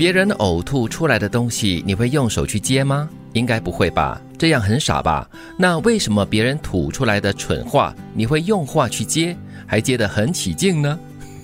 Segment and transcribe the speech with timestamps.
[0.00, 3.06] 别人呕吐出来的东西，你会用手去接吗？
[3.34, 5.28] 应该不会吧，这样很傻吧？
[5.58, 9.36] 那为什么别人吐出来的蠢话，你会用话去接，
[9.66, 10.98] 还接得很起劲呢？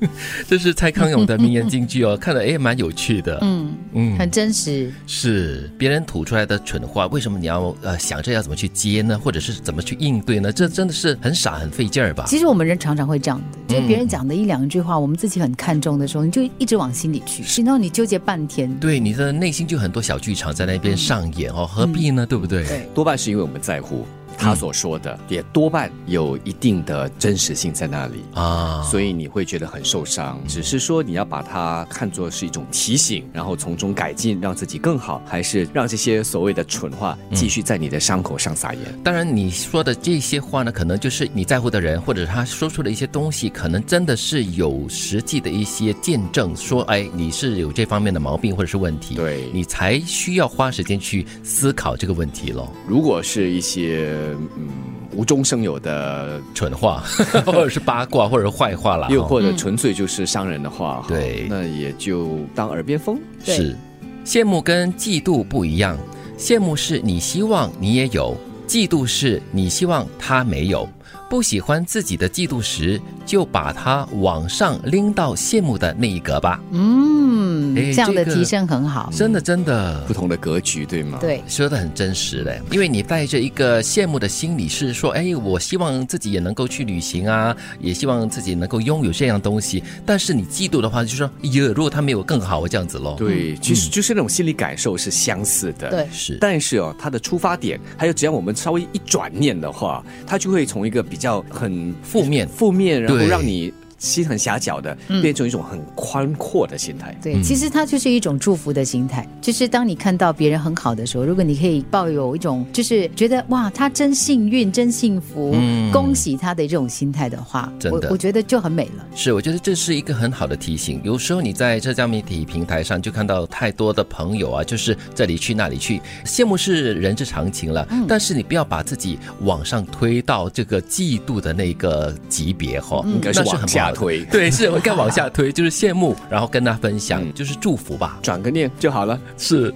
[0.48, 3.38] 这是蔡康永的名言金句哦，看了哎蛮有趣的。
[3.42, 4.92] 嗯嗯，很真实。
[5.06, 9.18] 是别人吐出来的蠢话，为什么你要呃想着要怎么去接呢？
[9.18, 10.52] 或者是怎么去应对呢？
[10.52, 12.24] 这真的是很傻很费劲儿吧？
[12.26, 18.72] 其实我们人常常会这样的，就是别人讲的一两句话，我们自己很看重的时候，你就一直往心里去，然后你纠结半天。
[18.78, 22.24] 对，你的内心就很多小剧场在那边上演哦，何必呢？
[22.24, 22.64] 对不对？
[22.66, 24.06] 对，多半是因为我们在乎。
[24.38, 30.40] 他所说的也多半有一定的真实性在那里啊，所以你会觉得很受伤。
[30.48, 38.82] 只是说你要把它看作是一种提醒，然后从中改进，让自己更好，还是让这些所谓的蠢话继续在你的伤口上撒盐？
[39.04, 52.68] 当然，你说的这些话呢，可能就是你在乎的人，或者他说出的一些东西，可能真的是有实际的一些见证，说哎，你是有这方面的毛病或者是问题，对你才需要花时间去思考这个问题喽。
[52.86, 54.19] 如果是一些。
[54.56, 54.68] 嗯，
[55.12, 56.40] 无中生有的。
[56.54, 57.02] 蠢话，
[57.46, 63.18] 或者是八卦，或者是坏话了，又或者纯粹就是伤人的话，对，那也就当耳边风。
[63.42, 63.76] 是，
[64.24, 65.96] 羡慕跟嫉妒不一样，
[66.36, 70.86] 羡慕是你希望你也有，嫉妒是你希望他没有。
[71.28, 76.60] 不喜欢自己的嫉妒时，就把它往上拎到羡慕的那一格吧。
[76.72, 81.18] 嗯，这样的提升很好，真的真的不同的格局，对吗？
[81.20, 82.60] 对，说的很真实嘞。
[82.72, 89.84] 因为你带着一个羡慕的心理，是说，哎，我希望自己也能够去旅行啊，也希望自己能够拥有这样东西。
[90.04, 93.14] 但是你嫉妒的话，就说，呀，如果他没有更好，这样子喽。
[93.16, 95.90] 对，其实就是那种心理感受是相似的。
[95.90, 96.38] 对，是。
[96.40, 103.72] 但是哦，他的出发点，还有只要我们稍微一转念的话，他就会从一个比较很负面、负面，然后让你。
[104.00, 107.16] 心很狭小的，变成一种很宽阔的心态。
[107.22, 109.24] 对，其实它就是一种祝福的心态。
[109.40, 115.54] 就是当你看到别人很好的时候，如果你可以抱有一种就是觉得哇，他真幸运、真幸福，
[115.92, 119.06] 恭喜他的这种心态的话，真我我觉得就很美了。
[119.14, 121.00] 是，我觉得这是一个很好的提醒。
[121.04, 127.86] 有时候你在社交媒体平台上就看到太多的朋友啊，就是这里去那里去，羡慕是人之常情了。
[128.08, 134.00] 但是你不要把自己往上推到这个嫉妒的那个级别哈，应该是往下。
[134.00, 139.20] 推 对是，我该往下推，就是羡慕，然后跟他分享，就是祝福吧，转个念就好了。
[139.36, 139.72] 是，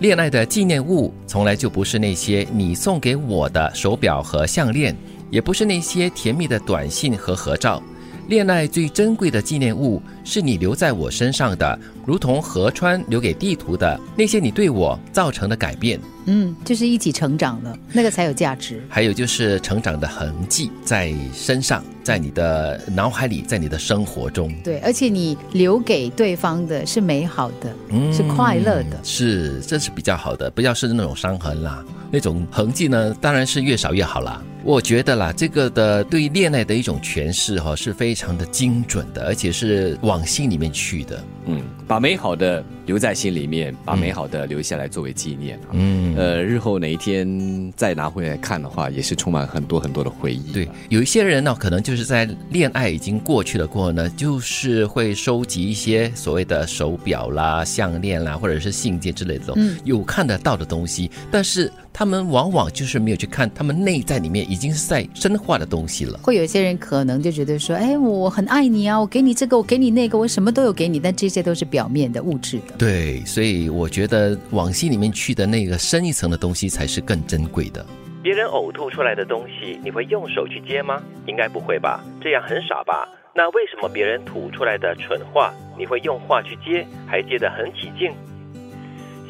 [0.00, 4.96] 恋爱的纪念物从来就不是那些你送给我的手表和项链，
[5.30, 7.82] 也不是那些甜蜜的短信和合照。
[8.26, 16.00] 恋爱最珍贵的纪念物是你留在我身上的，如同河川留给地图的那些你对我造成的改变。
[16.26, 18.82] 嗯，就是一起成长了，那个才有价值。
[18.88, 24.52] 还有就是成长的痕迹在身上，在你的脑海里，在你的生活中。
[24.62, 27.74] 对，而且你留给对方的是美好的，
[28.12, 31.84] 是快乐的，是这是比较好的，不要是那种伤痕啦。
[32.10, 34.40] 那种痕迹呢，当然是越少越好啦。
[34.62, 41.22] 我觉得啦，这个的对恋爱的一种诠释哈，是非常的精准的，而且是往心里面去的。
[41.46, 45.58] 嗯，把美好的留在心里面，把美好的留下来作为纪念。
[45.72, 50.52] 嗯，呃，日后哪一天再拿回来看的话，也是充满很多很多的回忆。
[50.52, 61.70] 对，有一些人呢，可能就是在恋爱已经过去了过后呢，就是会收集一些所谓的手表啦、项链啦，或者是信件之类的，嗯，有看得到的东西，但是。
[61.96, 66.18] 他们往往就是没有去看他们内在里面已经是在深化的东西了。
[66.24, 72.74] 会有一些人可能就觉得说，哎，我很爱你啊，我给你这个，我给你那个，我什么都有给你，但这些都是表面的物质的。
[72.76, 77.86] 对，所以我觉得往心里面去的那个深一层的东西才是更珍贵的。
[78.24, 81.00] 别人呕吐出来的东西，你会用手去接吗？
[81.28, 83.08] 应该不会吧，这样很傻吧？
[83.36, 88.10] 那为什么别人吐出来的蠢话，你会用话去接，还接得很起劲？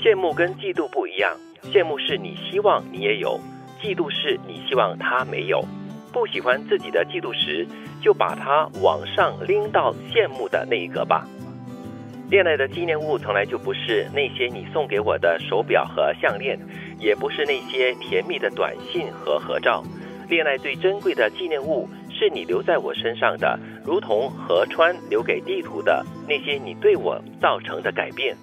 [0.03, 1.31] 羡慕跟嫉妒不一样。
[1.73, 3.41] 羡慕是你希望你也有，
[3.83, 5.65] 嫉妒是你希望他没有。
[6.13, 7.67] 不喜欢自己的嫉妒时，
[8.01, 11.27] 就把它往上拎到羡慕的那一个吧。
[12.31, 16.59] 恋爱的纪念物从来就不是那些你送给我的手表和项链，
[16.99, 19.83] 也不是那些甜蜜的短信和合照。
[20.29, 28.35] 恋爱最珍贵的纪念物是你留在我身上的，如同河川留给地图的那些你对我造成的改变。